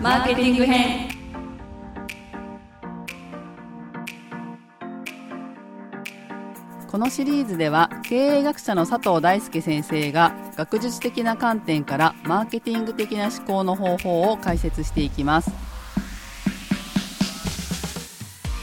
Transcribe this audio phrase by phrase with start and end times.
[0.00, 1.08] マーケティング編。
[6.86, 15.50] このシリーズでは経営学者の佐藤大輔先生が学術的な観点からマーケティング的な思考の方法を解説していきます。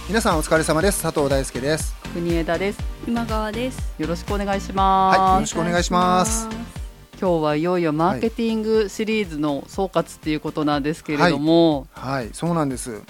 [0.07, 1.01] 皆さんお疲れ様です。
[1.01, 1.95] 佐藤大輔です。
[2.13, 2.79] 国枝です。
[3.07, 3.93] 今川です。
[3.97, 6.82] よろしくお願いします、はいよろしくお願いします
[7.23, 12.29] 今日はいよいよマーケティングシリーズの総括っていうことなんですけれども、はい。
[12.33, 13.01] そうなんです。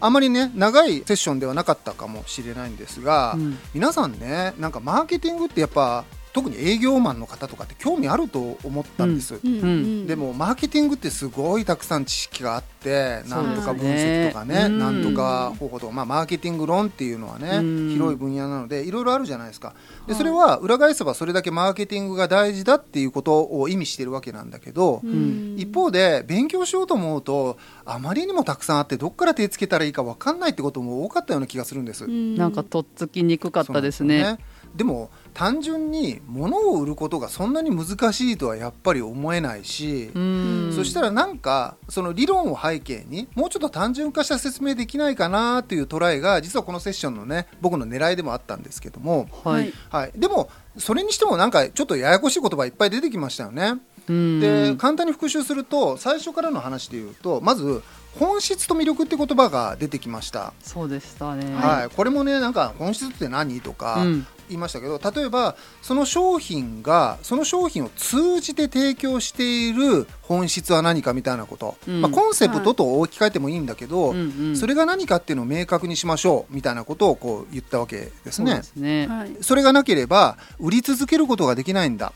[0.00, 3.56] あまりね長いセッションではなかったかもしれないんですが、うん。
[3.72, 9.60] 皆さんねなんかマーケティングってやっぱ特に営業マンの方とかって興味あると思ったんです、うん。
[9.60, 10.06] うん。
[10.06, 14.78] でもマーケティングってすごいたくさん知識があってなんとか分析とかねうん。
[14.78, 17.90] なんとか方法とか、まあ、マーケティング論っていうのはねうん。
[17.90, 19.74] 広い分野なのでいろいろあるじゃないですか。
[20.06, 25.56] でそれは裏返せばそれだけマーケティングが大事だっていうことを意味してるわけなんだけど、ん。
[25.58, 32.06] 一方で勉強しようと思うとあまりにもたくさんあってどっから手つけたらいいか分かんないってことも多かったような気がするんです。
[32.06, 34.18] なんかとっつきにくかったですね。
[34.18, 40.72] そうなんですよでも単純に物を売ることがそんなに難しいとはやっぱり思えないし、うん。
[40.74, 53.74] そしたらなんかその理論を背景にもうちょっと単純化した説明できないかなというトライが実はこのセッションのね僕の狙いでもあったんですけども、はい、はい、でもそれにしてもなんかちょっとややこしい言葉いっぱい出てきましたよね。
[54.08, 54.40] うん。
[54.40, 57.82] で簡単に復習すると最初からの話で言うとまず
[58.18, 60.52] 本質と魅力って言葉が出てきました。
[60.62, 61.54] そうでしたね。
[61.54, 63.60] はい、これもねなんか本質って何？
[63.60, 72.00] とかうん言いましたけど、例えばその商品がその商品を通じて提供している本質は何かみたいなこと、うん。
[72.02, 74.56] まあ、コンセプトと置き換えてもいいんだけど、うんうん。
[74.56, 78.62] それが何かっていうのを明確にしましょうみたいなことをこう言ったわけですね。
[78.62, 79.06] そね。
[79.06, 79.36] はい。
[79.40, 82.12] それがなければ売り続けることができないんだ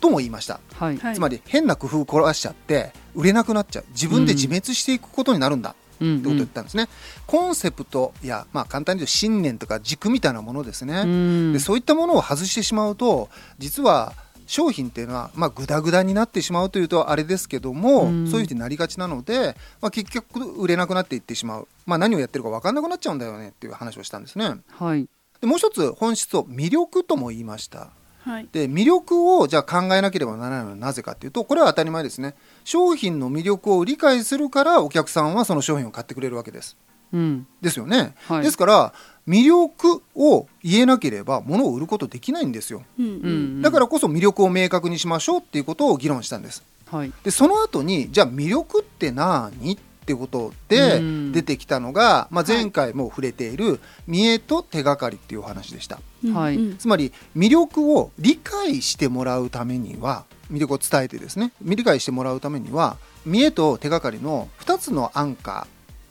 [0.00, 1.14] とも言いました、はい、はい。
[1.14, 3.84] つまり変な工夫を凝らしちゃって売れなくなっちゃう。
[3.90, 5.83] 自分で自滅していくことになるんだ、うん
[6.18, 6.88] ってことを言ったんですね、
[7.26, 11.52] コンセプトや、まあ、簡単に言うと信念とか軸みたいなものですね、うん。
[11.52, 13.28] でそういったものを外してしまうと
[13.58, 14.12] 実は
[14.46, 18.26] 商品っていうのは、まあ、グダグダになってしまうというとあれですけども、うん。
[18.28, 24.56] そういうふうになりがちなので、まあ、結局売れなくなっていってしまう、まあ、何をやってるか分かんなくなっちゃうんだよねっていう話をしたんですね。
[24.72, 25.08] はい。
[25.40, 27.90] でもう一つ本質を魅力とも言いました
[28.24, 28.48] はい。
[28.50, 32.34] で魅力をじゃあ考えなければならないのはなぜかっていうとこれは当たり前ですね。
[32.64, 36.74] 商品の魅力を理解するからお客さんはその商品を買ってくれるわけです。
[37.12, 37.46] うん。
[37.60, 38.42] ですよね、はい。
[38.42, 38.94] ですから
[39.28, 42.82] 魅力を言えなければ物を売ることできないんですよ。
[42.98, 43.58] うんううん。
[43.58, 46.62] んだからこそ魅力を明確にしましょうっていうことを議論したんです。
[46.90, 47.12] はい。
[47.22, 49.74] でその後にじゃあ魅力って何？
[49.74, 51.32] ってことでうん。
[51.32, 55.98] 出てきたのが、まあ、前回も触れている見栄と手がかりっていうお話でした。
[56.32, 56.56] はい。
[56.56, 56.76] うん。
[56.78, 65.66] つまり魅力を理解してもらうためには魅力を伝えてですね理解してもらうためには見栄と手がかりの2つのアンカー、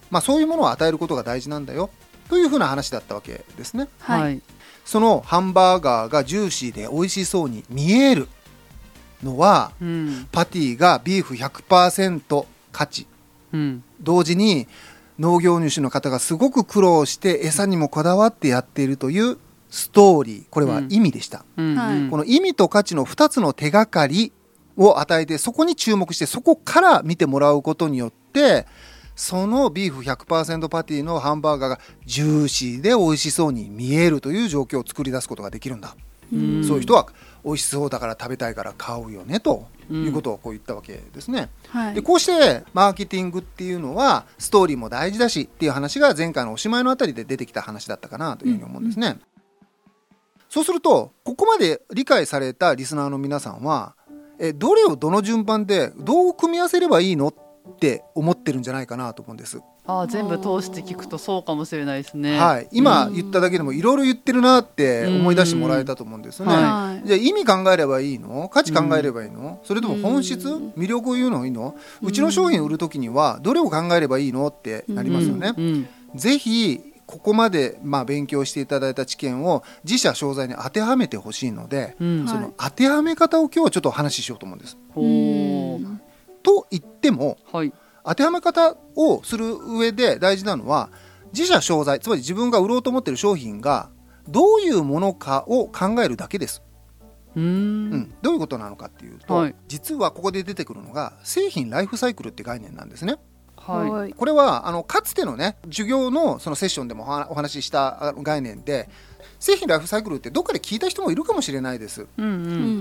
[0.10, 1.90] まあ、そういうものを与えることが大事なんだよ
[2.30, 3.88] というふうな話だったわけですね。
[4.00, 4.38] ははい。
[4.38, 4.42] い
[4.86, 8.28] そのハンバーガーがジューシーで美味しそうに見える
[9.24, 10.28] のはうん。
[10.32, 13.08] パティがビーフ100%価値
[13.54, 13.84] うん。
[14.02, 14.68] 同時に
[15.20, 19.38] 農業主の方がすごく苦労して餌にもこだわってやっているという
[19.70, 20.44] ストーリー。
[20.50, 21.76] これは意味でした、うん。
[21.76, 21.98] はい。
[21.98, 22.10] うん。
[22.10, 24.34] この意味と価値の2つの手がかり
[24.76, 28.66] を与えてそこに注目してそこから見てもらうことによって
[29.16, 35.96] そのビーフ100%パティのハンバーガーがジューシーで美味しそうに見えるという状況を作り出すことができるんだ、
[36.34, 36.64] うん。
[36.64, 37.08] そういう人は
[37.46, 41.50] 美味しそうだから食べたいから買うよねということをこう言ったわけですね。
[41.68, 49.20] はいでこうしてマーケティングっていうのはストーリーも大事だしっていう話が前回のおしまいのあたりで出てきた話だったかなというふうに思うんですね。
[50.50, 53.96] そうするとここまで理解されたリスナーの皆さんは
[54.40, 57.34] えどれをどの順番でどう組み合わせればいいのっ
[57.80, 59.62] て思ってるんじゃないかなと思うんです。
[59.86, 62.40] ああ全部通して聞くとそうかもしれないですね。
[62.40, 66.46] はい、今言っただけでもいろいろ言ってるなって思い出してもらえたと思うんですね。
[66.46, 67.08] うんはい。
[67.08, 68.48] じゃあ意味考えればいいの？
[68.48, 70.48] 価値考えればいいの、それとも本質？
[70.48, 71.76] 魅力を言うのがいいの？
[72.02, 75.54] うちの商品を売るときにはどれを考えればいいのってなりますよね。
[75.58, 75.88] うん。
[76.16, 82.26] ぜひここまでまあ勉強していただいた知見を自社商材に当てはめてほしいので、うん。
[82.26, 84.78] その当てはめ方を今日はちょっとお話ししようと思うんです。
[86.42, 87.74] と言ってもはい
[88.06, 90.90] 当てはめ方をする上で大事なのは
[91.34, 93.90] 自社商材つまり自分が売ろうと思っている商品が
[94.28, 96.64] どういうものかを考えるだけです。
[97.36, 97.92] うーうん。
[97.94, 99.56] ん、どういうことなのかっていうと、はい。
[99.68, 103.18] 実はここで出てくるのが製品ライフサイクルって概念なんですね。
[103.58, 103.90] はい。
[103.90, 104.14] はい。
[104.14, 108.90] これはあのかつてのね授業のそのセッションでもお話ししたあ概念で
[109.44, 112.08] 製品ライフサイクルってどっかで聞いた人もいるかもしれないです。
[112.18, 112.28] うんう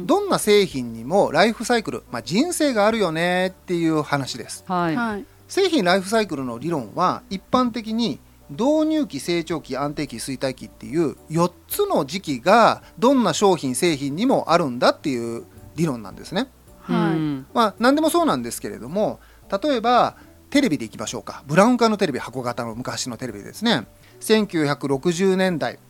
[0.03, 0.07] ん。
[0.07, 4.63] どんな製品にもライフサイクル、まあ、人生があるよねっていう話です。
[4.69, 4.95] はい。
[4.95, 5.25] はい。
[5.49, 15.43] 製品ライフサイクルの理論は一般的に導入期成長期安定期衰退期っていう4つの時期がどんな商品製品にもあるんだっていう
[15.75, 16.47] 理論なんですね。
[16.83, 17.17] はい。
[17.17, 17.47] うん。
[17.53, 19.19] まあ何でもそうなんですけれども
[19.51, 20.15] 例えば
[20.51, 21.43] テレビでいきましょうか。
[21.49, 23.89] ブラウン管のテレビ箱型の昔のテレビですね。
[24.21, 25.81] 1960年代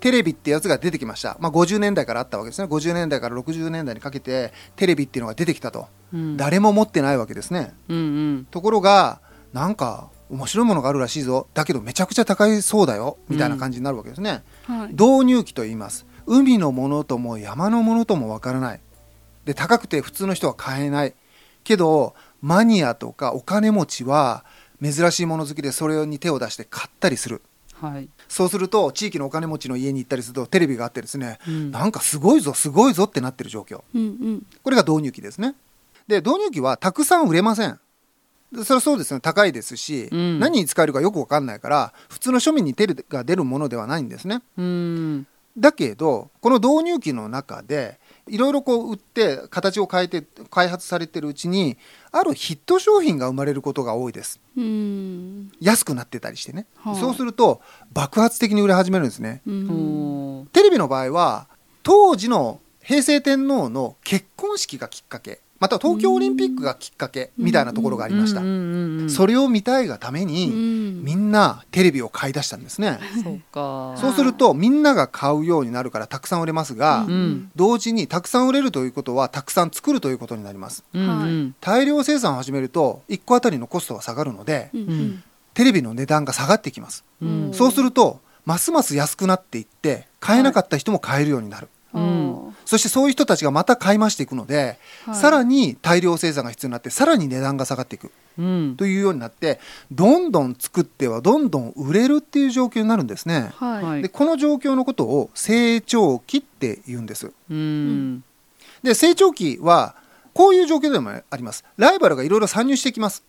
[0.00, 2.68] テレビってやつが出てきました、まあ、50年代からあったわけですね。
[2.68, 6.36] 50年代から60年代にかけてテレビっていうのが出てきたと、うん。
[6.36, 7.74] 誰も持ってないわけですね。
[7.88, 8.00] うんう
[8.40, 8.46] ん。
[8.50, 9.20] ところが
[9.52, 11.48] なんか面白いものがあるらしいぞ。
[11.54, 13.18] だけどめちゃくちゃ高いそうだよ。
[13.28, 14.88] みたいな感じになるわけですね、はい。
[14.92, 16.06] 導入期と言います。
[16.26, 18.80] 海のものとも山のものともわからない。
[19.44, 21.14] で高くて普通の人は買えない。
[21.64, 24.44] けどマニアとかお金持ちは
[24.82, 27.42] 珍しいもの好きでそれに手を出して買ったりする
[27.80, 28.08] はい。
[28.28, 31.70] そうすると地域のお金持ちの家に行ったりするとテレビがあってですね、うん。
[31.70, 33.82] なんかすごいぞすごいぞってなってる状況。
[33.94, 34.46] うんうん。
[34.62, 35.54] これが導入期ですね。
[36.08, 37.78] で導入期はたくさん売れません。
[38.52, 39.20] でそれはそうですね。
[39.20, 40.38] 高いですし、うん。
[40.38, 44.40] 何に使えるかよくわかんないから普通の庶民に手が出るものではないんですね。
[44.56, 45.26] うん。
[45.58, 51.76] だけどこの導入期の中でいろいろこう売って形を変えて開発されてるうちに
[52.10, 54.40] あるヒット商品が生まれることが多いです。
[54.56, 55.52] うん。
[55.60, 57.60] 安くなってたりしてね、はあそうすると
[57.92, 59.42] 爆発的に売れ始めるんですね。
[60.52, 61.46] テレビの場合は
[61.82, 68.40] 当時の平成天皇の結婚式がきっかけまたは東京オリンピックがきっかけみたいなところがありました、
[69.14, 71.04] それを見たいがためうに、ん。
[71.04, 72.98] みんなテレビを買い出したんですね。
[73.22, 73.94] そうか。
[73.96, 77.06] そうするとみんなが買うようになるからたくさん売れますが、
[77.54, 80.84] 同時にたくさん売れるということはたくさん作るということになります。
[81.60, 84.70] 大量生産を始めると1個あたりのコストが下がるので
[85.54, 87.04] テレビの値段が下がってきます。
[87.22, 87.50] うん。
[87.54, 92.56] そうするとますます安くなっていって買えなかった人も買えるようになる、うん。
[92.64, 95.14] そしてそういう人たちがまた買い増していくので、はい。
[95.14, 98.12] さらに大量生産が必要になってさらに値段が下がっていく。
[98.38, 98.74] うん。
[98.76, 99.60] というようになって
[99.90, 103.82] どんどん作ってはどんどん売れるっていう状況になるんですね、はい。
[103.82, 104.02] はい。
[104.02, 107.32] でこの状況のことを成長期って言うんです。
[107.50, 108.22] うん。
[108.82, 109.94] で成長期は
[110.34, 111.64] こういう状況でもあります。
[111.78, 113.22] ライバルがいろいろ参入してきます。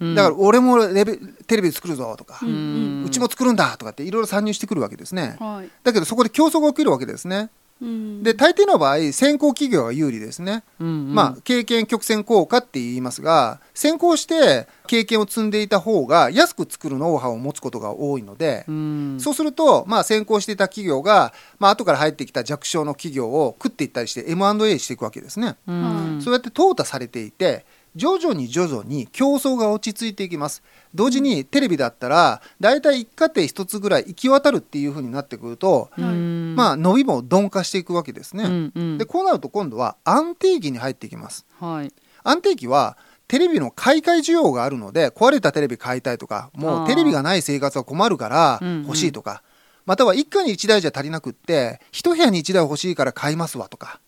[0.00, 0.14] うん。
[0.16, 3.04] だから俺もレベテレビ作るぞとか、ううん。
[3.06, 5.36] うちも作るんだとかっていろいろ参入してくるわけですね。
[5.38, 5.70] はい。
[5.84, 7.50] だけどそこで競争が起きるわけですね
[7.82, 8.22] うん。
[8.22, 11.14] で大抵の場合先行企業が有利ですね、うんうん。
[11.14, 19.16] まあ経験曲線効果って言いますが先行して経験を積んでいた方が安く作るノウハウを持つことが多いので、うん。
[19.18, 26.20] そうすると、まあ、先行していた企業が、まあ後から入ってきた弱小の企業を食っていったりして M&A していくわけですね、うん。
[26.22, 27.64] そうやって淘汰されていて
[27.96, 30.62] 徐々に徐々に競争が落ち着いていきます。
[30.94, 36.54] 同時にテレビだったら大体一家庭一つぐらい行き渡るっていう風になってくると、うん。
[36.56, 38.98] まあ伸びも鈍化していくわけですね、うんうん。
[38.98, 41.46] でこうなると今度は安定期に入っていきます。
[41.60, 41.92] はい。
[42.22, 42.96] 安定期は
[43.28, 48.82] テレビの買い替え需要があるので壊れたテレビ買いたいとかもうテレビがない生活は困るからうんうん。
[48.86, 49.42] 欲しいとか、
[49.86, 54.00] または一家に一台じゃ足りなくって一部屋に一台欲しいから買いますわとか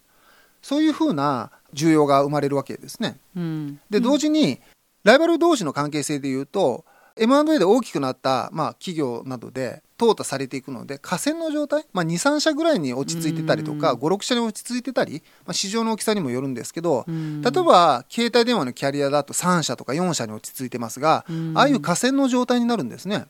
[0.62, 3.18] そういうふうな需要が生まれるわけですね。
[3.36, 3.80] うん。
[3.90, 4.60] で同時に
[5.04, 6.84] ライバル同士の関係性でいうと
[7.16, 13.98] M&A で大きくなった、まあ、企業などで淘汰されていくので河川の状態、まあ、23社ぐらいに落ち着いてたりとかうん。
[14.00, 17.40] 56社に落ち着いてたり、まあ、市場の大きさにもよるんですけど、うん。
[17.40, 21.52] 例えば携帯電話のキャリアだと3社とか4社に落ち着いてますが、うん。
[21.56, 23.26] ああいう河川の状態になるんですね。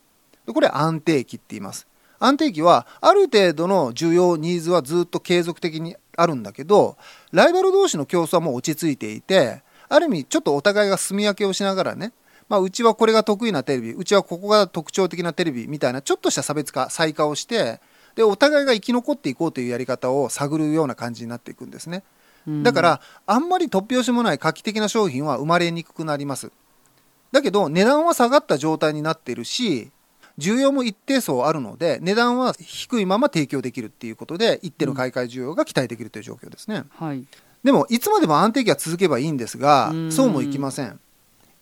[0.47, 1.87] でこれ安定期って言います。
[2.19, 6.97] 安定期はある程度の需要ニーズはずっと継続的にあるんだけど
[7.33, 12.13] ライバル同士の競争はもう落ち着いていてある意味ちょっとお互いが住み分けをしながらね
[12.49, 17.81] まあ、うちはこれが得意なテレビうちはここが特徴的なテレビみたいなちょっとした差別化細化をして
[18.15, 22.03] でお互いが生き残っていこうというやり方を探るような感じになっていくんですね。
[22.47, 26.53] うんだからあんまり突拍子もない画期的な商品は生まれにくくなります
[27.33, 29.91] だけど値段は下がった状態になっているし
[30.39, 36.85] 需要も一定層あるので値段は低いまま提供できるっていうことで一定の買い替え需要が期待できるという状況ですね。
[36.91, 37.25] はい。
[37.65, 40.13] でもいつまでも安定期が続けばいいんですがうん。
[40.13, 41.01] そうもいきません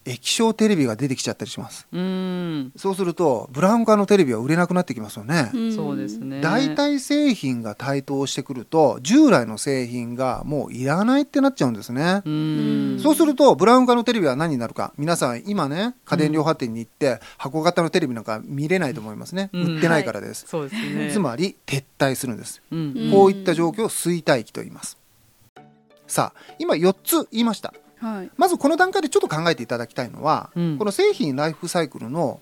[0.06, 1.86] 液晶テレビが出てきちゃったりします。
[1.92, 2.72] うん。
[2.76, 5.74] そうするとブラウン管のテレビは売れなくなってきますよね、ん。
[5.74, 6.40] そうですね。
[6.40, 12.98] 代替製品が台頭してくると従来の製品がもういらないってなっちゃうんですね、うん。
[13.02, 14.92] そうするとブラウン管のテレビは何になるか。
[14.98, 19.76] 皆さん今ね家電量販店に行って箱型のテレビなんか見れないと思いますね、うん。
[19.76, 21.10] 売ってないからです、そうですね。
[21.12, 22.92] つまり撤退するんです、うん。
[22.96, 23.10] うん。
[23.10, 24.98] こういった状況を衰退期と言います。
[26.06, 27.72] さあ今4つ言いました
[28.04, 28.30] はい。
[28.36, 30.78] まずこの段階でちょっと考えていただきたいのは、うん。
[30.78, 32.40] この製品ライフサイクルの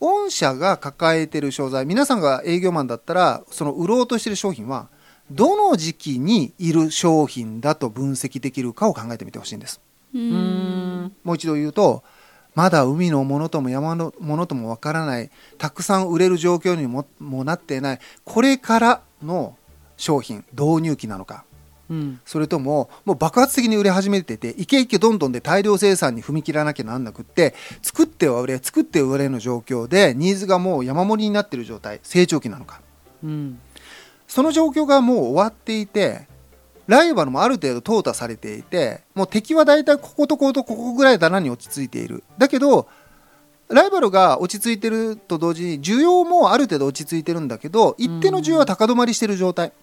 [0.00, 4.88] 御社が抱えている商材皆さんが営業マンだったらその売ろうとしている商品は
[5.30, 9.80] どの時期にいる商品だと分析できるかを考えてみてほしいんです。
[10.12, 11.04] ううん。
[11.04, 12.02] んもう一度言うと
[12.54, 19.56] まだ海のものとも山のものともわからないたくさん売れる状況にももなっていないこれからの
[19.96, 21.44] 商品導入期なのか
[21.92, 22.20] うん。
[22.24, 32.80] それとももう爆発的に売れ始めててイケイケどんどんで大量生産に踏み切らなきゃなんなくって作っては売れ作っては売れの状況でニーズがもう山盛りになってる状態成長期なのか。
[33.22, 33.60] うん。
[34.26, 36.26] その状況がもう終わっていて
[36.86, 42.24] ライバルもある程度淘汰されていてもう敵は大体こことこことここぐらいだなに落ち着いている。
[42.38, 42.88] だけど
[43.68, 49.68] ライバルが落ち着いてると同時に需要もある程度落ち着いてるんだけど一定の需要は高止まりしてる状態。
[49.68, 49.81] うん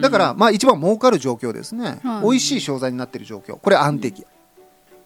[0.00, 2.22] だからまあ一番儲かる状況ですね、はい。
[2.22, 3.56] 美味しい商材になってる状況。
[3.56, 4.26] これ安定期、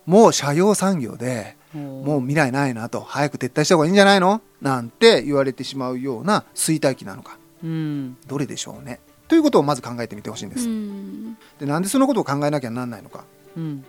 [0.07, 3.01] もう社用産業でもう未来ないなと。
[3.01, 4.41] 早く撤退した方がいいんじゃないの？
[4.61, 7.39] なんて言われてしまうような衰退期なのか。
[7.63, 8.17] うん。
[8.27, 9.01] どれでしょうね。
[9.29, 11.37] ということをまず考えてみてほしいんです、うん。
[11.59, 13.25] でなんでそのことを考えなきゃなんないのか。
[13.57, 13.85] うん。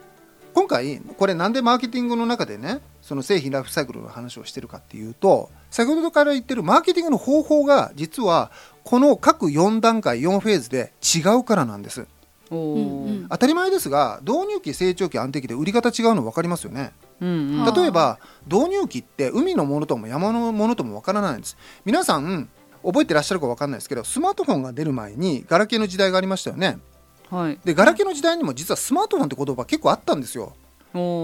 [0.53, 8.51] 今回これなんでマーケティングの中でねその製品ライフサイクルの話をしてるかっていうと先ほどから言ってるマーケティングの方法が実は
[8.86, 12.06] この各4段階4フェーズで違うからなんです。
[12.50, 16.94] 当たり前ですが導入期成長期安定期で売り方違うの分かりますよね。
[17.20, 17.60] うんうん。
[17.63, 21.58] はあ例えば導入期って海のものとも山のものとも分からないんです。
[21.84, 22.48] 皆さん
[22.84, 26.77] 覚えてらっしゃるか分かんないですけどスマートフォンが出る前にガラケーの時代がありましたよね。
[27.32, 27.60] はい。
[27.65, 30.54] でガラケーの時代にも実はスマートフォンって言葉結構あったんですよ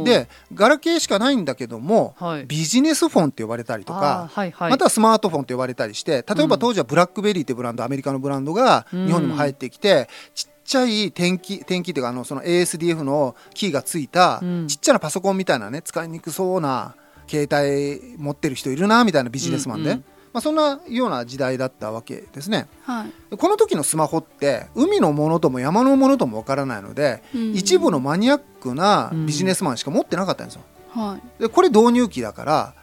[0.05, 2.45] でガラケーしかないんだけどもはい。
[2.45, 4.71] ビジネスフォンって呼ばれたりとかはいはい。
[4.71, 6.49] またはスマートフォンって呼ばれたりして例えうん。
[6.49, 14.67] ば当時はブラックベリーってブランドアメリカのブランドがうん日本にも入ってきてちっちゃい点キ点キっていうかあのその ASDF のキーがついたうん。
[14.67, 16.95] ちっちゃなパソコンみたいなね使いにくそうな
[17.27, 22.67] 携帯持ってる人いるなみたいなビジネスマンで、うんうんまあ、そんなような時代だったわけですね。
[22.83, 23.37] はい。
[23.37, 27.53] この時のスマホって海のものとも山のものともわからないので、うん。
[27.53, 30.61] 一部のマニアックなビジネスマンしか持ってなかったんですよ。
[30.93, 31.41] はい。
[31.41, 32.73] でこれ導入期だから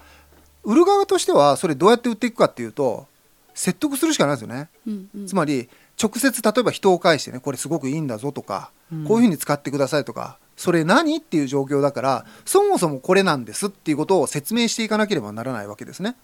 [0.64, 3.06] 売る側としてはそれどうやって売っていくかっていうと
[3.54, 5.26] 説得するしかないですよね、うんうん。
[5.26, 5.68] つまり
[6.02, 9.04] 直接例えば人を介してねこれすごくいいんだぞとか、うん。
[9.04, 16.14] こういうふうに使ってくださいとかそれ何っていう状況だからそもそもこれなんですっていうことを説明していかなければならないわけですね、うん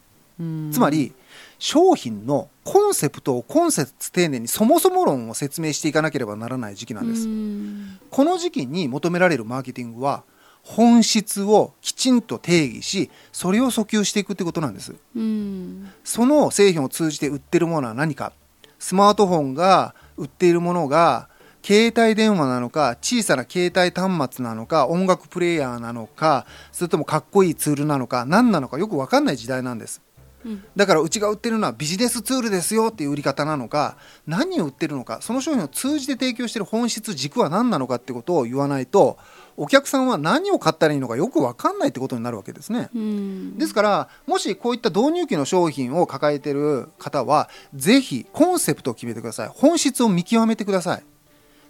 [0.72, 1.12] つまり
[1.58, 7.98] 商品のコンセプトをコンセプト丁寧にそもそも論を説明していかなければならない時期なんです、うん。
[8.10, 10.24] この時期に求められるマーケティングは
[10.62, 14.94] 本質をきちんと定義しそれを訴求していくってことなんです。
[15.14, 15.90] うん。
[16.02, 18.32] その製品を通じて売ってるものは何か。
[18.78, 21.28] スマートフォンが売っているものが
[21.64, 30.02] 携帯電話なのか小さな携帯端末なのか音楽プレイヤーなのかそれともかっこいいツールなのか何なのかよく分かんない時代なんです
[30.44, 30.64] うん。
[30.76, 33.96] だからうちが売ってるのはビジネスツールですよっていう売り方なのか
[34.26, 39.18] 何を売ってるのかその商品を通じて提供している本質軸は何なのかってことを言わないと
[39.56, 42.90] お客さんは何を買ったらいいのかよく分かんないってことになるわけですね。
[42.94, 43.58] うん。
[43.58, 49.48] ですからもしこういった導入期の商品を抱えている方はぜひコンセプトを決めてください。
[49.48, 51.04] 本質を見極めてください。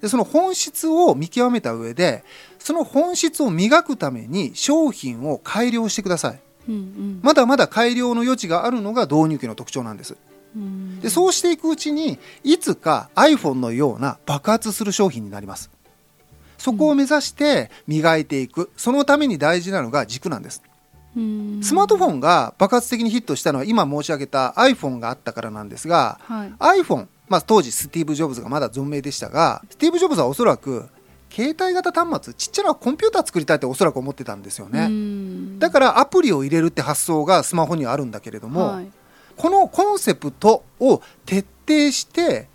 [0.04, 2.24] でその本質を見極めた上で
[2.58, 7.20] その本質を磨くために商品を改良してくださいうんうん。
[7.22, 10.16] まだまだ改良の余地があるのが導入期の特徴なんです。
[10.56, 11.00] うん。
[11.00, 15.70] でそうしていくうちにいつか iPhone のような爆発する商品になります。
[16.58, 18.70] そこを目指して磨いていく。
[18.76, 20.62] そのために大事なのが軸なんです。
[21.16, 21.60] うん。
[21.62, 26.80] スマートフォンが爆発的にヒットしたのは今申し上げた iPhone があったからなんですがはい。
[26.80, 30.88] iPhone、まあ、当時スティーブ・ジョブズがまだ存命でしたがスティーブ・ジョブズはおそらく
[31.30, 35.23] 携帯型端末ちっちゃなコンピューター作りたいっておそらく思ってたんですよね、うん
[35.64, 38.90] だからアプリを入れるって発想がスマホにはあるんだけれども、はい。
[39.34, 42.48] このコンセプトを徹底して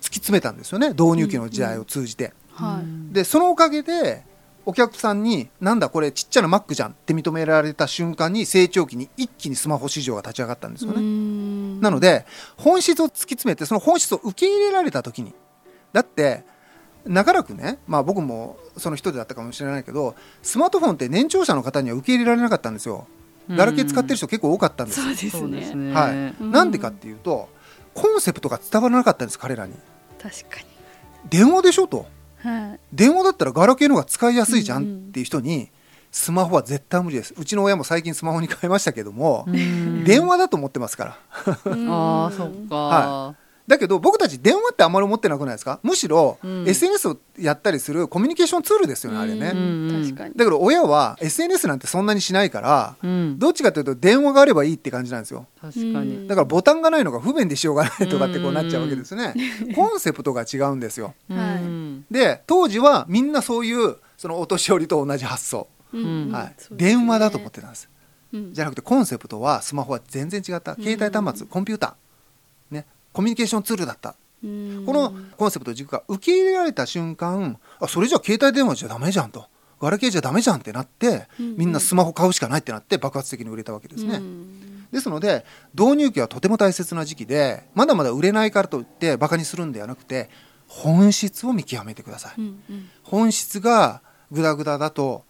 [0.00, 0.88] 突き詰めたんですよね。
[0.88, 3.14] 導入期の時代を通じて、はい。
[3.14, 4.24] でそのおかげで
[4.64, 6.90] お客さんになんだこれちっちゃな Mac じゃん。
[6.90, 11.80] って認められた瞬間に成長期に一気にスマホ市場が立ち上がったんですよね、うん。
[11.80, 15.32] なので本質を突き詰めてその本質を受け入れられた時に。
[15.92, 16.44] だって
[17.04, 23.06] 長らくね、まあ、僕もその一人だったかもしれないけどスマートフォンって年長者の方には受け入れられなかったんですよ。
[23.48, 25.00] ガラケー使ってる人結構多かったんです。
[25.00, 25.90] そうですそうですね。
[25.90, 26.50] ねはい、うん。
[26.50, 27.48] なんでかっていうと
[27.94, 29.74] コンセプトが伝わらなかったんです彼らに。
[30.20, 30.58] 確か
[31.28, 32.06] 電話でしょと。
[32.44, 32.80] にはい。
[32.92, 35.70] 電話だったらガラケーの方が使いやすいじゃうんっていう人に
[36.10, 37.34] スマホは絶対無理です。
[37.36, 40.04] うちの親も最近スマホに変えましたけども、うん。
[40.04, 41.18] 電話だと思ってますから。
[41.88, 43.34] ああそっか、は
[43.66, 45.80] だけど僕たち電話ってあんまり持ってなくないですか？
[45.82, 46.68] むしろ、うん。
[46.68, 50.02] SNS をやったりするコミュニケーションツールですよねあれね、うんうん。
[50.04, 50.34] 確かに。
[50.34, 55.46] だから親は SNS なんてそんなにしないからうん、どっちかというと電話があればいいって感じなんですよ。
[55.60, 56.26] 確かに、うん。
[56.28, 59.34] だからボタンがないのが不便でしようがないとかってこうなっちゃうわけですね。
[59.74, 61.14] コンセプトが違うんですよ。
[61.28, 61.38] はい。
[61.62, 65.68] うんで当時はみんなそういうそのお年寄りと同じ発想。
[65.92, 66.30] うん。
[66.30, 66.44] はい。
[66.46, 67.88] ね電話だと思ってたんです。
[68.32, 68.52] うん。
[68.54, 70.74] じゃなくてコンセプトはスマホは全然違った。
[70.74, 71.96] 携帯端末コンピューター、ね、
[73.16, 74.14] コミュニケーションツールだった。
[74.44, 74.82] うん。
[74.84, 79.46] このコンセプト軸が受け入れられた瞬間あそれじゃ携帯電話じゃダメじゃんと。
[79.80, 81.46] ガラケーじゃダメじゃんってなってうん。
[81.46, 84.16] うんみんなスマホ買うしかないってなって爆発的に売れたわけですね。
[84.16, 84.86] うん。
[84.92, 90.28] ですので導入期はとても大切な時期でまだまだ売れないからといってバカにするんではなくて
[90.68, 92.34] 本質を見極めてください。
[92.36, 92.88] うんうん。
[93.02, 95.24] 本質がグダグダだと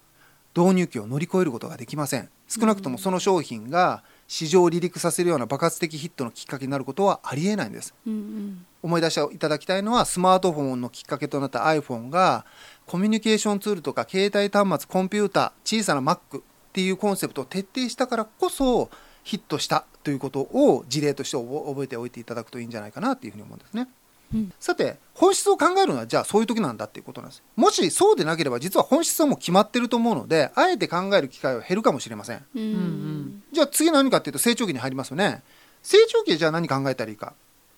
[0.56, 2.28] 導入期を乗り越えることができません。
[2.48, 12.44] 少なくともその商品が市場を離陸させるような爆発的ヒットのきっかけになることはありえないんですうん思い出していただきたいのはスマートフォンのきっかけとなった iPhone が
[12.86, 16.42] コミュニケーションツールとか携帯端末コンピューター小さな Mac っ
[16.72, 18.90] ていうコンセプトを徹底したからこそ
[19.24, 23.88] ヒットしたということを事例として覚覚えておいていただくといいんじゃないかなっていうふうに思うんですね。
[24.34, 24.52] うん。
[24.60, 27.42] さて本質を考えるのはじゃあそういう時なんだっていうことなんです。
[27.56, 32.44] もしそうでなければ実は本質はもう決まってると思うのであえて考える機会は減るかもしれません。
[32.54, 32.62] うん。
[32.62, 35.42] うんじゃあ次何かっていうと成長期に入りますよね。
[35.82, 37.34] 成長期でじゃあ何考えたらいいか。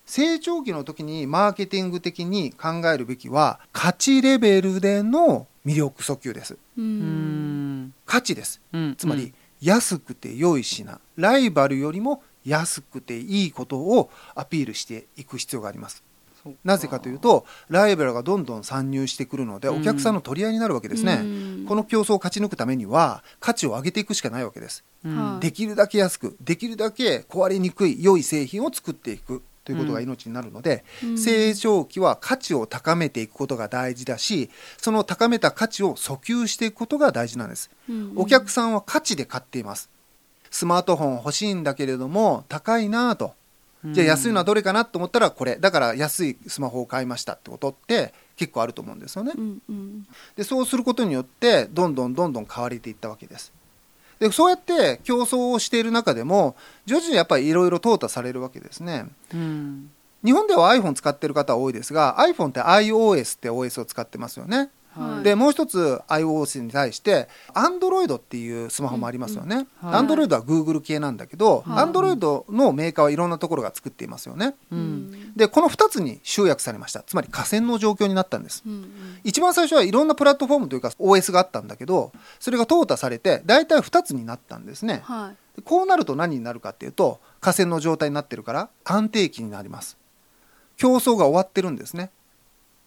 [0.06, 6.56] 成長期の時にマーケティング的に考えるべきは価値レベルでの魅力訴求です。
[8.06, 8.60] 価値です。
[8.72, 8.96] うん。
[8.96, 10.98] つまり安くて良い品。
[11.16, 16.02] ライバルよりも安くていいことをアピールしていく必要があります
[16.64, 19.80] なぜかというとライバルがどんどん参入してくるのでうん。
[19.80, 21.24] お客さんの取り合いになるわけですね、う
[21.62, 21.64] ん。
[21.66, 25.16] この競争を勝ち抜くためには価値を上げていくしかないわけです、うん。
[25.16, 25.40] はい。
[25.40, 31.18] できるだけ安くできるだけ壊れにくい良い製品を作っていくということが命になるので、うん。
[31.18, 37.70] 成長期は価値を高めていくことが大事だしその高めた価値を訴求していくことが大事なんです。
[37.88, 38.12] うん。
[38.16, 39.90] お客さんは価値で買っています。
[40.50, 43.34] スマートフォン欲しいんだけれども高いなぁと
[43.84, 45.56] じゃあ安いのはどれかなと思ったらこれ。
[45.56, 49.32] だから安いスマホを買いましたってことって結構あると思うんですよね。
[49.36, 50.06] うんうん。
[50.36, 53.52] でそうすることによってどんどんどんどん買われていったわけです。
[54.18, 59.06] でそうやって競争をしている中でも徐々にやっぱりいろいろ淘汰されるわけですね。
[59.32, 59.90] うん。
[60.24, 65.22] 日本では iPhone 使ってる方は多いですが iPhone って iOS って OS を使ってますよねはい。
[65.22, 70.02] でもう一つ iOS に対して Android っていうスマホもありますよね、うんはい。
[70.02, 71.84] Android は Google 系なんだけど、はい。
[71.84, 74.54] Android のメーカーはいろんなところが作っていますよね。
[74.72, 74.82] ううん。
[74.82, 77.02] んでこの2つに集約されました。
[77.02, 78.62] つまり河川の状況になったんです。
[78.66, 78.90] うん
[79.24, 85.00] 一番最初はいろんなプラットフォームというか OS があったんだけどそれが淘汰されて大体2つになったんですね。
[85.04, 85.56] はい。
[85.56, 89.96] でこうなると何になるかっていうと河川の状態になってるから安定期になります。
[90.76, 92.10] 競争が終わってるんですね。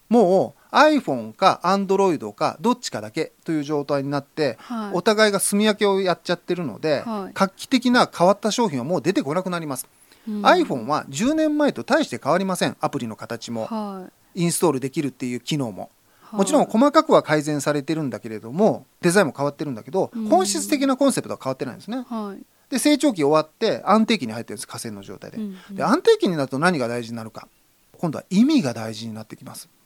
[0.10, 4.92] もう iPhone か Android かどっちかだけという状態になってはい。
[4.94, 7.32] お互いが住み分けをやっちゃってるので、はい。
[7.34, 9.88] 画期的な変わった商品はもう出てこなくなります、
[10.28, 10.42] うん。
[10.46, 12.78] iPhone は10年前と大して変わりません。
[12.80, 13.66] アプリの形も。
[13.66, 14.44] はい。
[14.44, 15.90] インストールできるっていう機能も。
[16.22, 16.40] はい。
[16.40, 20.30] もちろん細かくは改善されてるんだけれどもデザインも変わってるんだけどうん。
[20.30, 22.06] 本質的なコンセプトは変わってないんですね。
[22.08, 22.44] はい。
[22.70, 25.76] で成長期終わって安定期に入ってるんです河川の状態で,、うんうん。
[25.76, 27.50] で安定期になると何が大事になるか。
[27.98, 29.68] 今度は意味が大事になってきます。
[29.76, 29.81] うん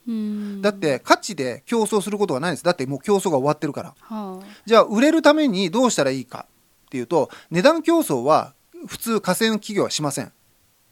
[0.62, 2.64] だって価値で競争することがないんです。
[2.64, 3.96] だってもう競争が終わってるから。
[4.00, 6.46] はいじゃあ売れるためにどうしたらいいか
[6.88, 8.54] っていうと値段競争は
[8.88, 10.32] 普通河川企業はしません。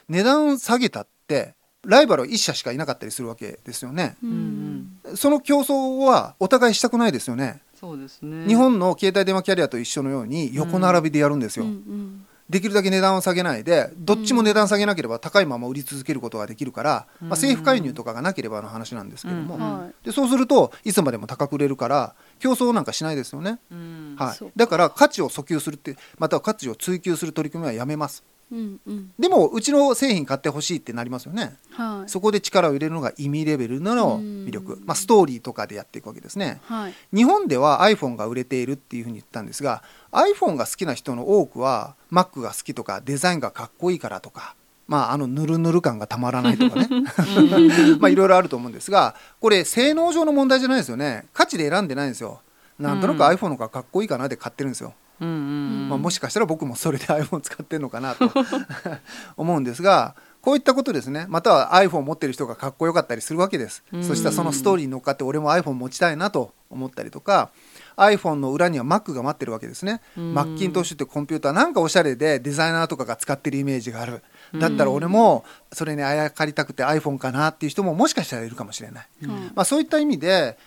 [0.10, 4.16] 値段下げたってライバルは1社しかいなかったりするわけですよね。
[4.24, 5.00] うん。
[5.16, 7.62] その競争はお互いしたくないですよね。
[7.80, 8.48] そうですね。
[8.48, 24.16] 日本の携帯電話キャリアと一緒のように横並びでやるんですよ、うんうんできるだけ値段を下げないでどっちも値段下げなければ高いまま売り続けることができるから、まあ、政府介入とかがなければの話なんですけども、でそうするといつまでも高く売れるから競争なんかしないですよね、うん。
[24.18, 24.52] はい。
[24.56, 29.12] だから価値を訴求するってまたは価値を追求する取り組みはやめますうんうん。
[29.18, 31.56] でもうちの製品買ってほしいってなりますよね。
[31.72, 32.10] はい。
[32.10, 36.60] そこで力を入れるのが意味レベルの魅力、まあ、ストーリーとかでやっていくわけですね。
[36.66, 36.94] はい。
[37.14, 44.56] 日本では iPhone が売れているっていうふうに言ったんですが iPhone が好きな人の多くは Mac が好きとかデザインがかっこいいからとか
[44.88, 46.88] まああのヌルヌル感がたまらないとかね。
[48.00, 51.26] まあいろいろあると思うんですがこれ性能上の問題じゃないですよね。
[51.34, 52.42] 価値で選んでないんですよ。
[52.80, 53.22] なんとなくうん。
[53.22, 58.32] iPhone の方がかっこいいかなで買ってるんですよ、うんうんまあ、もしかしたら僕もそれで iPhone 使ってるのかなと
[59.38, 61.26] 思うんですがこういったことですね。
[61.30, 64.04] または iPhone を持ってる人がかっこよかったりするわけです、うん。
[64.04, 67.52] そしたらそのストーリーに乗っかって俺も iPhone 持ちたいなと思ったりとか
[67.96, 70.34] iPhone の裏には Mac が待ってるわけですね、うん。
[70.34, 74.22] マッキントッシュってコンピューターなんかおしゃれでデザイナーとかが使ってるイメージがある。
[74.54, 80.58] だったら俺もそれにあやかりたくて iPhone かなっていう人ももしかしたらいるかもしれない、はいまあ、そういった意味で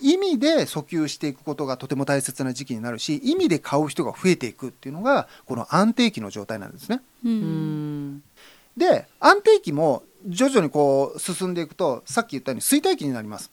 [0.00, 7.00] 意味で訴求していくことがとても大切な時期になるし意味で買う人が増えていくっていうのがこの安定期の状態なんですね。
[8.76, 13.50] で安定期も徐々にこう進んでいくとさっき言ったように衰退期になります。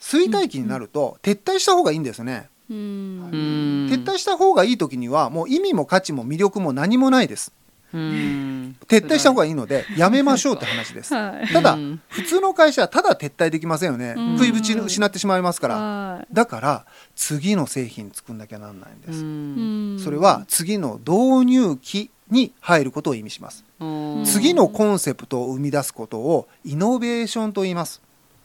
[0.00, 2.48] 衰退期になると撤退した方がいいんですよね。
[2.70, 7.52] 撤退した方がいい時にはもう意味も価値も魅力も何もないです。
[7.58, 7.63] うん
[7.94, 11.14] 撤退した方がいいのでやめましょうって話です。
[11.14, 11.48] はい。
[11.48, 12.00] ただうん。
[12.08, 14.14] 普通の会社はただ撤退できませんよね。
[14.16, 14.36] うん。
[14.36, 15.76] 食いぶち失ってしまいますから。
[15.76, 23.64] はだから次の製品作んなきゃなんないんでうすそれは次の導入期に入ることを意味します。
[23.80, 24.24] うん。
[24.24, 28.02] 次のコンセプトを生み出すことをイノベーションと言います。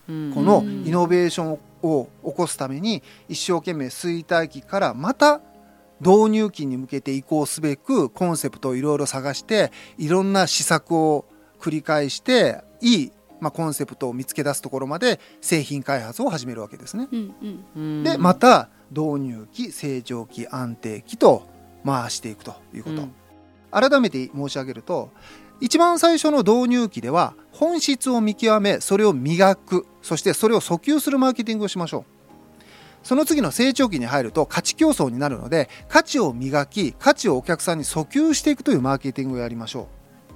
[0.07, 0.31] うん。
[0.33, 5.41] このイノベーションを起こすために一生懸命衰退期からまた
[5.99, 11.25] 導入期に向けて移行すべくコンセプトをいろいろ探していろんな施策を
[11.59, 17.07] 繰り返していい、まあ、コンセプトを見つけ出すところまで製品開発を始めるわけですね。
[17.11, 21.47] うんうんうんでまた導入期成長期安定期と
[21.85, 23.01] 回していくということ。
[23.01, 23.13] うん
[23.71, 25.11] 改めて申し上げると
[25.61, 32.18] 一番最初の導入期では本質を見極めそれを磨くそしてそれを訴求するマーケティングをしましょう
[33.09, 39.87] その次の成長期に入ると価値競争になるので価値を磨き価値をお客さんに訴求していくというマーケティングをやりましょ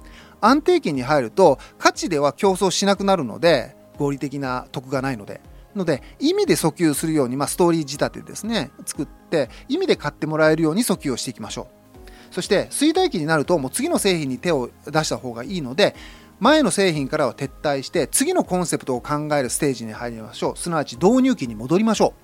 [0.02, 0.06] う。
[0.40, 5.40] 安定期に入ると価値では競争しなくなるので合理的な得がないので。
[5.76, 12.34] ので意味で訴求するように、まあ、ストーリー仕立てですね作って意味で買ってもらえるように訴求をしていきましょう。
[12.34, 15.94] そして衰退期になるともう次の製品に手を出した方がいいので
[16.40, 20.58] 前の製品からは撤退して次のコンセプトを考えるステージに入りましょう。
[20.58, 22.23] すなわち導入期に戻りましょう。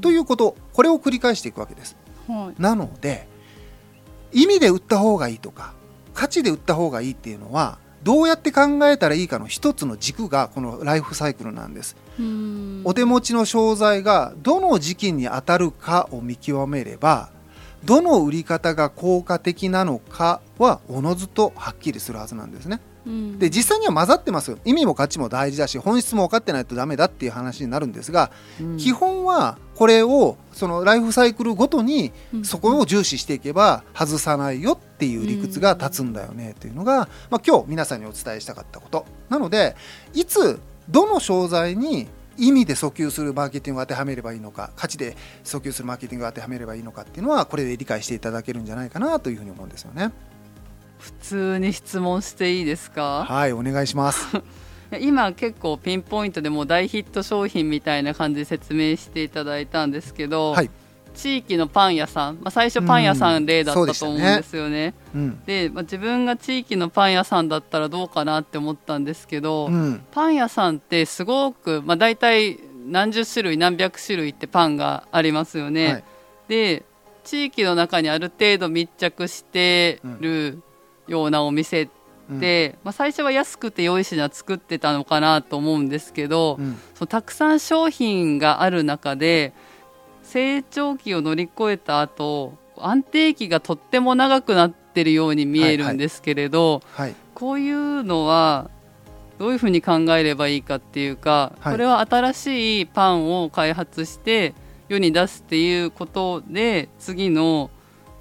[0.00, 1.96] ということこれを繰り返していくわけです。
[2.28, 2.62] はい。
[2.62, 3.28] なので
[4.32, 5.74] 意味で売った方がいいとか
[6.14, 11.96] 価値で売った方がいいっていうのはどうやって考えたらいいかの一つの軸がこのライフサイクルなんです。
[12.18, 12.82] うん。
[12.84, 17.30] お手持ちの商材がどの時期に当たるかを見極めれば
[17.84, 22.80] どの売り方が効果的なのかはおのずとはっきりするはずなんですね。
[23.06, 23.38] うん。
[23.38, 24.58] で実際には混ざってますよ。
[24.64, 28.76] 意味も価値も大事だし本質も分かってないとダメだっていう話になるんですが、うん。
[28.76, 32.44] 基本はこれをそのライフサイクルごとにうん。
[32.44, 39.76] そこを重視していけば外さないよっていう理屈が立つんだよねっていうのが、まあ、今日皆さんにお伝えしたかったことなので
[40.14, 50.12] いつどの商材に意味で訴求するマーケティングを当てはめればいいのか価値で訴求するマーケティングを当てはめればいいのかっていうのはこれで理解していただけるんじゃないかなというふうに思うんですよね
[50.98, 53.24] 普通に質問していいですか？
[53.28, 54.26] はいお願いします。
[55.00, 60.70] 今結構ピンポイントでもう大ヒット商品みたいな感じで説明していただいたんですけど、はい。
[61.14, 64.92] 地域のパン屋さん、まあ、最初パン屋さん例だったと思うんですよね。
[65.14, 70.02] うんで、まあ、自分が地域のパン屋さんだったらどうかなって思ったんですけど、うん。
[70.12, 75.86] パン屋さんってすごく、まあ、大体何十種類何百種類ってパンがありますよね。
[75.92, 76.04] はい。
[76.48, 76.84] で
[77.24, 80.62] 地域の中にある程度密着してる
[81.06, 81.88] ようなお店
[82.30, 82.40] うん。
[82.40, 86.76] で、まあ、最初は安くて良い品作ってたのかなと思うんですけど、うん。
[86.94, 89.52] そのたくさん商品がある中で
[90.22, 97.14] 成長期を乗り越えた後安定期がとっても長くなってるように見えるんですけれど、はい。
[97.34, 98.70] こういうのは
[99.38, 101.72] どういうふうに考えればいいかっていうか、はい。
[101.72, 104.54] これは新しいパンを開発して
[104.88, 107.70] 世に出すっていうことで次の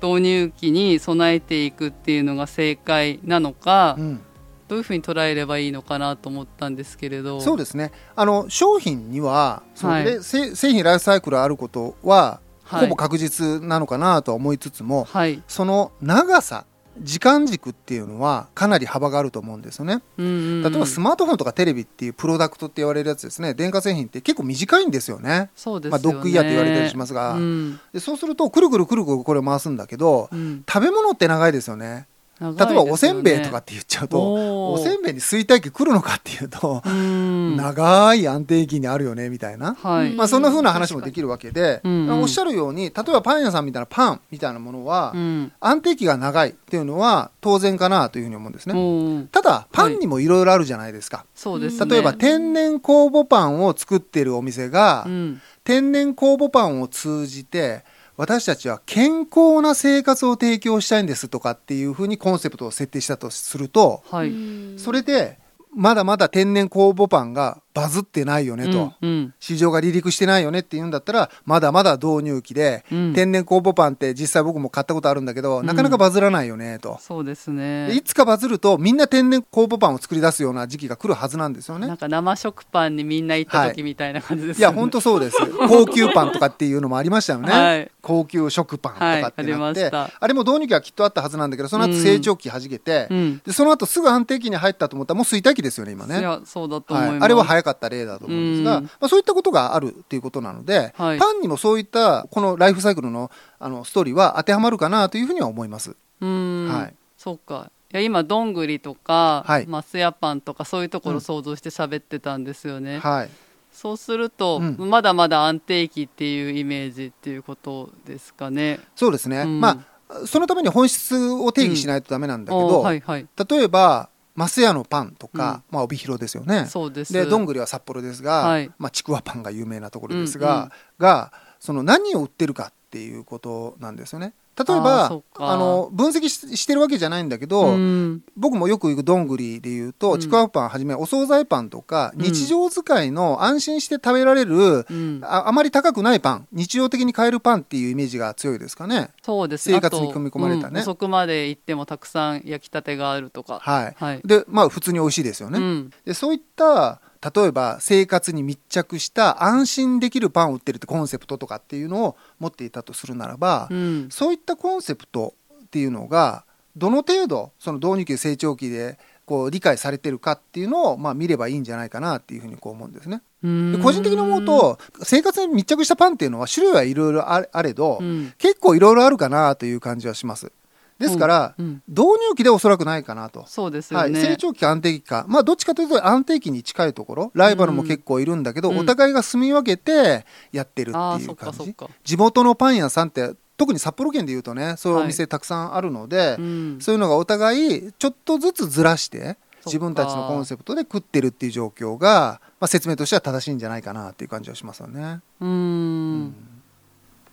[0.05, 4.21] 導入期に備えていくっていうのが正解なのか、うん。
[4.67, 7.39] どういうふうに捉えればいいのかなと思ったんですけれど。
[7.41, 7.91] そうですね。
[8.15, 10.05] あの商品にはそはい。
[10.05, 12.81] れで、せ製品ライフサイクルあることは、はい。
[12.81, 16.65] ほぼ確実なのかなとは思いつつもはい、その長さ
[17.01, 20.01] 時間軸っていうのはかなり幅があると思うんですよね。
[20.17, 20.71] うんうんうん。
[20.71, 23.53] 例えばスマートフォンとかテレビっていうプロダクトって言われるやつですね。
[23.53, 25.29] 電化製品って結構短いんですよね。
[25.29, 27.79] まあ、そうですよね、ドッグイヤーって言われたりしますが、うん。
[27.93, 30.63] でそうするとくるくるくるくるこれ回すんだけどうん。
[30.67, 32.07] 食べ物って長いですよね
[32.39, 32.53] ね。
[32.57, 37.55] 例えばおせんべいとかって言っちゃうとおせんべいに衰退期来るのかっていうと、うん。
[37.55, 45.51] 長い安定期にあるよねみたいな、はい、まあ、そんな風な話もできるわけで、おっしゃるように例えばパン屋さんみたいなパンみたいなものは、うん。
[45.59, 48.73] 安定期が長いっていうのは当然かなというふうに思うんですね。
[48.75, 51.25] うんただパンにもいろいろあるじゃないですか。
[51.35, 51.91] そうですね。
[51.91, 55.41] 例えば天然酵母パンを作ってるお店が、うん。
[55.63, 57.83] 天然酵母パンを通じて
[58.17, 64.79] 私たちは健康な生活を提供したいんですとかっていうふうにコンセプトを設定したとすると、はい、うん。
[64.79, 65.37] それで
[65.73, 69.33] まだまだ天然酵母パンがバズってないよねと、うんうん。
[69.39, 73.13] 市場が離陸してないよねって言うんだったらまだまだ導入期で、うん。
[73.13, 75.65] 天然酵母パンって実際僕も買ったことあるんだけど、うん。
[75.65, 76.97] なかなかバズらないよねと。
[77.01, 81.87] そうですでねいつかバズるとみんな天然酵母パンを作り出すような時期が来るはずなんですよね。
[81.87, 81.97] なん。
[81.97, 84.61] か生食パンにみんな行った時みたいな感じですい。
[84.61, 85.37] や本当そうです。
[85.67, 87.91] 高級パンとかっていうのもありましたよね、はい。
[88.01, 93.41] 高級食パンとかってなって、はいあれも導入期はきっとあったはずなんだけどその後成長期はじけて、うん。
[93.45, 96.19] でその後すぐ安定期に入ったと思ったらもう衰退期ですよね今ね。
[96.19, 98.83] いやそうだと思います、はい、あれは早かった例だと思うんですが、うん。
[98.85, 101.19] まあ、そういったことがあるっていうことなので、はい。
[101.19, 105.95] パンにもそういったこのライフサイクルのあのストーリーは当てはまるかなというふうには思います。
[106.21, 106.93] うん、はい。
[107.17, 107.69] そうか。
[107.93, 109.67] いや今どんぐりとか、はい。
[109.67, 113.29] マスヤパンとかそういうところ想像して喋ってたんですよね、はい、
[113.71, 114.89] そうすると、うん。
[114.89, 118.79] まだまだ安定期っていうイメージっていうことですかね。
[118.95, 119.61] そうですね、うん。
[119.61, 123.27] まあそのために本質を定義しないとダメなんだけど、おーはいはい。
[123.49, 126.65] 例えばマスヤのパンとか、まあ、帯広ですよね。
[126.65, 127.13] そうです。
[127.13, 128.71] でどんぐりは札幌ですが、はい。
[128.77, 134.33] まあ、ちくわパンが有名なところですが、がその何を売ってるかっていうことなんですよね。
[134.57, 135.57] 例えばそっか。
[135.57, 138.23] の分析ししてるわけじゃないんだけど、うん。
[138.37, 140.19] 僕もよく行くどんぐりで言うと、うん。
[140.21, 142.23] ちくわパンはじめお惣菜パンとか、うん。
[142.23, 145.19] 日常使いの安心して食べられる、うん。
[145.23, 149.09] ああまり高くないパン日常的に買えるパンっていうイメージが強いですかね。
[149.23, 149.69] そうです。
[149.69, 150.75] 生活に組み込まれたね。
[150.75, 153.59] うん遅くまで行ってもたくさん焼きたてがあるとか。
[153.61, 154.21] はい、はい。
[154.23, 155.91] でまあ普通に美味しいですよね、うん。
[156.05, 157.01] でそういった
[157.33, 165.33] 例えば生活に密着した安心できるパンを売ってるってコンセプトとかっていうのを持っていたとするならば、うんそういったコンセプト
[165.63, 166.45] っていうのが
[166.77, 173.21] どの程度その導入期成長期でこう理解されてるかっていうのをまあ見ればいいんじゃないかなっていうふうにこう思うんですね。
[173.43, 180.51] で個人的に思うと生活に密着したパンっていうのは種類はいろいろあれあれど、うん結構いろいろあるかなという感じはします。
[180.99, 183.45] ですから、うん導入期でおそらくないかなと。
[183.47, 187.31] そうですよはい、ね、成長期か安定期か、まあ、どっちかというと安定期に近いところ。
[187.33, 188.79] ライバルも結構いるんだけど、うん。
[188.79, 191.53] お互いが住み分けてやってるっっていう感じ。
[191.53, 191.89] かそっか。
[192.03, 196.77] 地元のパン屋さんって特に札幌県でいうとねそういうお店たくさんあるので、うん。
[196.79, 205.21] そういうのがお互いちょっとずつずらして自分たちのコンセプトで食ってるっていう状況が、まあ、説明としては正しいんじゃないかなっていう感じはしますよね。
[205.39, 206.35] うん。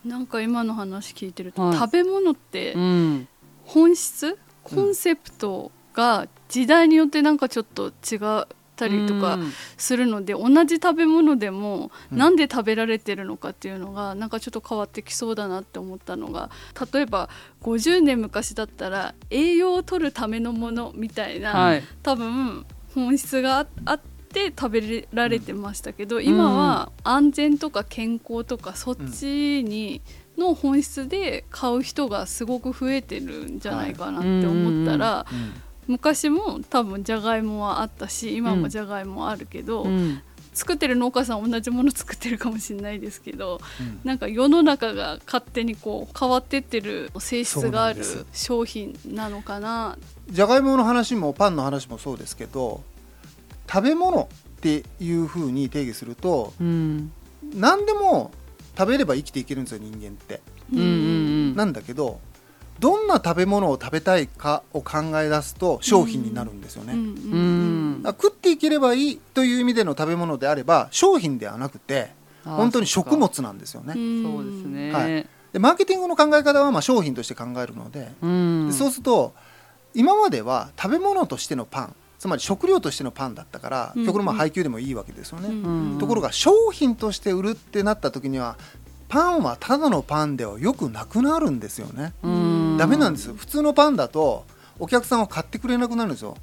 [0.05, 1.79] なんか今の話聞いてると、はい。
[1.79, 3.29] 食べ物ってうん
[3.73, 9.53] 本質コンセプトが時代によってなんかちょっと違ったりとかうん。
[9.77, 12.19] するので同じ食べ物でもうん。
[12.19, 16.51] なんで食べられてるのかっていうのがなんかちょっと変わってきそうだなって思ったのが
[16.93, 17.29] 例えば
[17.63, 21.83] 50年昔だったら栄養を取るためのものみたいな、はい。
[22.03, 24.01] 多分本質がああっ
[24.35, 30.01] て食べられてましたけど、今は安全とか健康とかそっちに
[30.39, 35.53] の本質で買う人がすごく増えてるんじゃないかなって思ったら、うん。
[35.89, 40.23] 昔も多分じゃがいもはあったし今もじゃがいもあるけど、うん。
[40.55, 44.01] 作ってる農家さん同じもの作ってるかもしれないですけどうん。
[44.05, 49.97] なんか世の中が勝手にこう変わってってる性質がある商品なのかな。
[50.29, 52.83] じゃがいもの話もパンの話もそうですけど
[53.71, 57.13] 食べ物っていうふうに定義するとうん。
[57.55, 58.31] 何でも
[58.77, 60.41] 食べれば生きていけるんですよ人間って。
[60.73, 62.21] うんうんなんだけど
[62.81, 66.95] どんな食べ物を食べたいかを考え出すと商品になるんですよね。
[66.95, 72.11] うん食っていければいいという意味での食べ物であれば商品ではなくて
[72.45, 73.95] 本当に食物なんですよね。
[73.95, 75.27] そうですね、はい。
[75.53, 78.09] でマーケティングの考え方はまあ商品として考えるので
[78.73, 79.35] そうすると
[79.95, 84.07] 今までは食べ物としてのパンつまり食料としてのパンだったからうん。
[84.07, 85.49] 極論まあ配給でもいいわけですよね。
[85.49, 85.99] うん。
[85.99, 88.57] ところが商品として売るってなった時には
[89.09, 92.13] パンはただのパンではよくなくなるんですよね。
[92.23, 92.77] うん。
[92.79, 93.35] ダメなんですよ。
[93.35, 94.47] 普通のパンだと
[94.79, 96.37] お客さんは買ってくれなくなるんですよ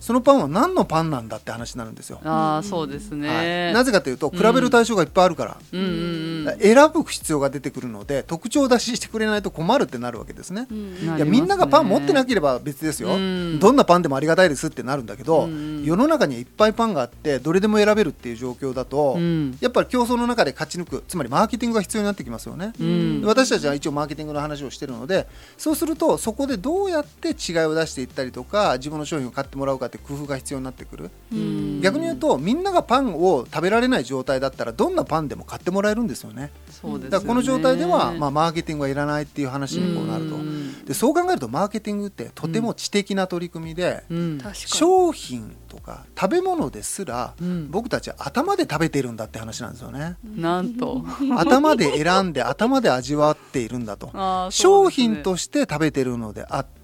[0.00, 6.58] そのパンは何のパンなんだって話になるんですよ、ああそうですね、はい、なぜかというと比べる対象がいっぱいあるから、うんうんうん。
[6.60, 11.06] 選ぶ必要が出てくるので特徴出ししてくれないと困るってなるわけですね、うん。
[11.06, 13.58] ないやみんながパン持ってなければ別ですよ、うん。
[13.60, 19.56] どんなパンでもありがたいですってなるんだけど、うん世の中にはいっぱいパンがあってどれでも選べるっていう状況だと、うん。
[19.60, 23.22] やっぱり競争の中で勝ち抜くつまりマーケティングが必要になってきますよね、うん。
[23.24, 31.80] 私たちは一応マーケティングの話をしてるのでそうするとそこでどうやって違いを出していったりとか自分の商品を買ってもらうかって工夫が必要になってくる、うん。
[31.80, 36.52] 逆に言うとみんながパンを食べられない状態だったらどんなパンでも買ってもらえるんですよね。
[36.70, 37.10] そうですよね。
[37.10, 40.84] だからこの状態では、まあ、マーケティングはいらないっていう話にこうなるとうん。
[40.84, 44.40] でそう考えるとマーケティングってとても知的な取り組みで、うん。
[44.54, 47.70] 商品とか食べ物ですら、うん。
[47.70, 50.16] 僕たちは頭で食べてるんだって話なんですよね。
[50.24, 51.04] なんと。
[51.36, 54.10] 頭で選んで頭で味わっているんだと。
[54.14, 56.79] あーそ商品として食べてるのであって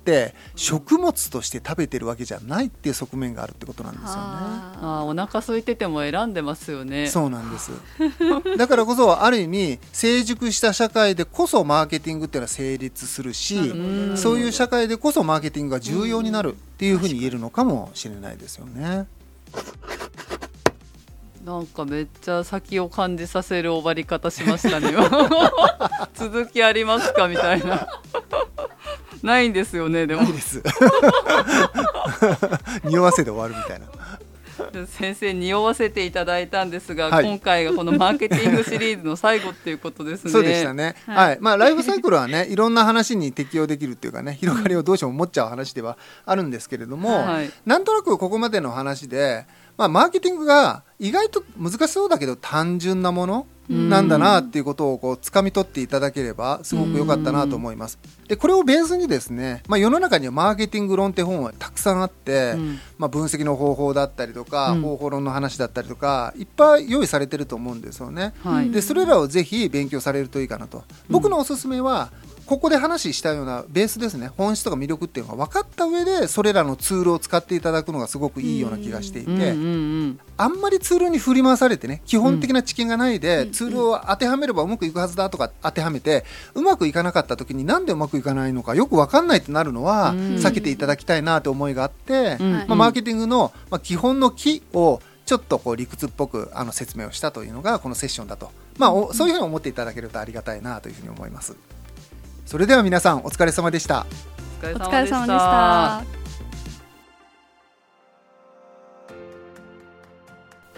[0.54, 4.12] 食物として食べてるわけじゃないっていう側面があるってことなんですよね。
[4.18, 7.70] あお腹空いてても選んでますよねそうなんです
[8.58, 19.06] だからこそある意味成熟した社会でこそマーケティングっていうのは成立するしうんそういう社会でこそマーケティングが重要になるっていうふうに言えるのかもしれないですよね。
[21.46, 24.92] なんかめっちゃ先を感じさせる終わり方しましたね。
[26.12, 27.86] 続きありますかみたいな。
[29.22, 30.22] ないんですよねでも。
[30.22, 30.60] ないです。
[32.82, 33.86] 匂わせで終わるみたいな。
[34.86, 37.24] 先生に匂わせていただいたんですが、はい。
[37.24, 40.32] 今回がこのマーケティングシリーズの最後っていうことですね。
[40.32, 40.96] そうでしたね。
[41.06, 41.16] はい。
[41.28, 47.50] はい、まあライフサイクルはね、いろんな話に適用できるっていうかね、広がりをどうしても持っちゃう話ではあるんですけれども、はい。
[47.64, 57.98] なんとなくここまでの話で、まあマーケティングが意外と難しそうだけど単純なものなんだなっていうことをこう掴み取っていただければすごく良かったなと思います。
[58.28, 62.78] でこれをベースにですね、まあ世の中にはマーケティング論って本はたくさんあって、うん。
[62.98, 64.82] まあ分析の方法だったりとか、うん。
[64.82, 68.34] 方法論の話だったりとかいっぱい用意されてると思うんですよね。
[68.44, 68.70] はい。
[68.70, 70.84] でそれらをぜひ勉強されるといいかなと。
[71.10, 72.10] 僕のおすすめは
[72.46, 74.30] ここで話したようなベースですね。
[74.36, 79.48] 本質とか魅力っていうのが分かった上でそれらのツールを使っていただくのがすごくいいような気がしていて、うんうんう
[80.06, 83.52] んあんまりツールに振り回されてね基本的な知見がないで、うん。
[83.52, 90.18] ツールを当てはめればうまくいくはずだとか当てはめてうまくいかなかった時になんでうまくいかないのかよく分かんないってなるのは、うん。
[90.36, 92.52] 避けていただきたいなという思いがあって、うん。
[92.52, 101.56] まあ、マーケティングの、まあ、基本の木をちょっとこう理屈っぽくあの説明をしたというのがこのセッションだと、まあ、おそういうふうに思っていただけるとありがたいなというふうに思います
[102.46, 104.06] それでは皆さんお疲れ様でした。
[104.62, 106.04] お疲れお様でした。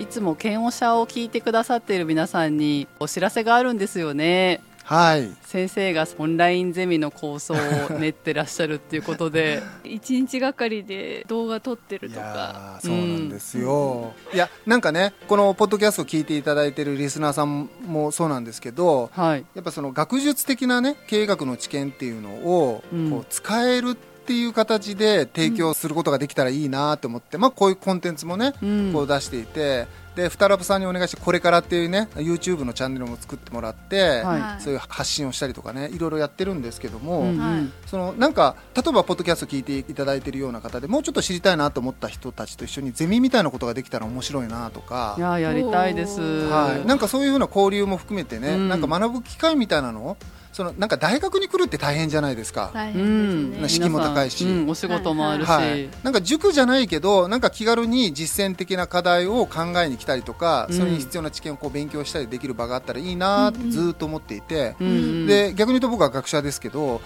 [0.02, 5.30] いつも剣お社を聞いてくださっている皆さんにお知らせがあるんですよねはい。
[5.42, 12.80] 先生がオンラインゼミの構想を練ってらっしゃるっていうことで 一日がかりで動画撮ってるいとか。
[12.82, 19.44] そうなんですよ、いやなんかねこのポッドキャストを聞いていただいているリスナーさんもそうなんですけどはい。
[19.54, 23.10] やっぱその学術的なね経営学の知見っていうのをうん。
[23.10, 29.86] こう使えるっていう形で提供することができたらいいなと思って、まあ、こういうコンテンツもね、うんこう出していて
[30.18, 34.62] でフタラブさんにお願いしてこれからっていうね YouTube のチャンネルも作ってもらって、はい。
[34.62, 37.38] そういう発信をしたりとかねいろいろやってるんですけども、うんうん。
[37.38, 45.14] はいそのなんか例えばポッドキャスト聞いていただいているような方でもうちょっと知りたいなと思った人たちと一緒にゼミみたいなことができたら面白いなとか。
[45.18, 45.20] い。
[45.20, 46.20] やーやりたいです。
[46.20, 48.68] はい、なんかそういうふうな交流も含めてね、うん。
[48.68, 50.16] なんか学ぶ機会みたいなのを
[50.58, 53.84] そのなんか大学に来るって大変じゃないですか、大うん変ですね。
[53.84, 54.44] 敷居も高いし。
[54.44, 60.76] うんお仕事もあるし、はい、なんか塾じゃないけどなんか気軽に実践的な課題を考えに来たりとか、うん。
[60.76, 65.26] それに必要な知見をこう勉強したりできる場があったらいいなってずーっと思っていて、うんうん。
[65.28, 67.00] で逆に言うと僕は学者ですけど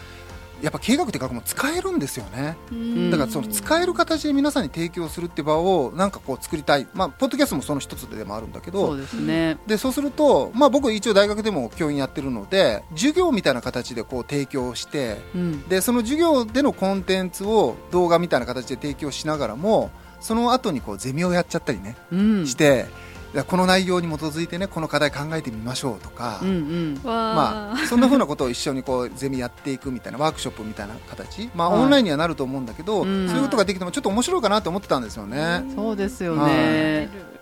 [0.63, 2.57] やっぱ経営学って学問使えるんですよね。
[2.71, 3.11] うん。
[3.11, 8.87] だからその使える形で皆さんに提供するって場をなんかこう作りたい、まあ、ポッドキャストもその一つでもあるんだけど。
[8.87, 9.59] そうですね。
[9.67, 15.69] でそうすると、まあ、僕一応大学でも教員やってるので授業みたいな形でこう提供してうん。
[15.69, 22.47] でその授業でのコンテンツを動画みたいな形で提供しながらもその後にこうゼミをやっちゃったりね、うん。
[22.47, 22.87] して
[23.47, 26.41] この内容に基づいてねこの課題考えてみましょうとか。
[26.43, 27.01] うんうん。
[27.03, 31.83] わまあ、そんなふうなことを一緒にこうゼミやっていくみたいなワークショップみたいな形、まあ、はい。
[31.83, 33.29] オンラインにはなると思うんだけど、うん。
[33.29, 35.65] そういうことができてもちょっと面白いかなと思ってたんですよね。
[35.75, 37.09] そうですよはね、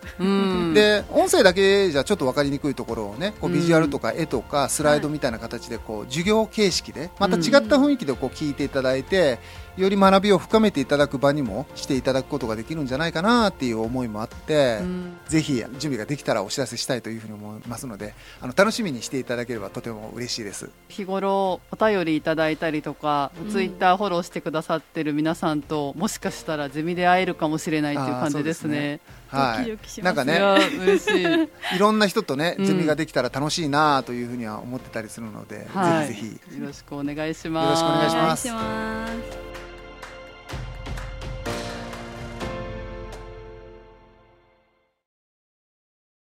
[0.73, 3.53] で音声だけじゃちょっと分かりにくいところをねこううん。
[3.53, 9.39] ビジュアルとか絵とかスライドみたいな形でこう授業形式でまた違った雰囲気でこう聞いていただいて
[9.77, 15.17] より学びを深めていただく場にもしていただくことができるんじゃないかなっていう思いもあって、うん。
[15.27, 20.69] ぜひ準備ができたらお知らせしたいというふうに思いますのであの楽しみにしていただければとても嬉しいです。
[20.89, 23.51] 日頃お便りいただいたりとか、うん。
[23.51, 28.99] ツイッターフォローしてくださってる皆さんともしかしたらゼミで会えるかもしれないっていう感じですね。
[29.31, 30.39] はい、なんかね。
[30.79, 31.23] 嬉しい。
[31.75, 32.65] いろんな人とねうん。
[32.65, 36.07] ゼミができたら楽しいなというふうには思ってたりするので、はい。
[36.07, 36.59] ぜひぜひ。
[36.59, 37.79] よろしくお願いしよろます。
[37.79, 38.49] しくお願いします。
[38.49, 39.60] お願いします。